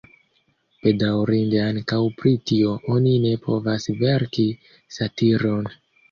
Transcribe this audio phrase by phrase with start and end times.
[0.85, 4.47] Bedaŭrinde ankaŭ pri tio oni ne povas verki
[4.97, 5.69] satiron.